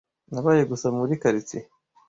[0.33, 1.65] Nabaye gusa muri quartier.